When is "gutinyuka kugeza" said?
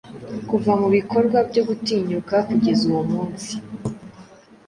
1.67-2.83